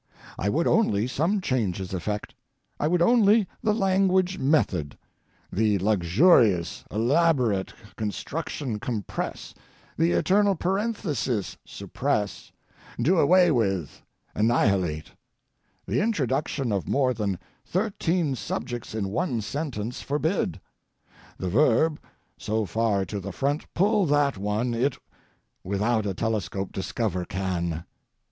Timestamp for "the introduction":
15.85-16.71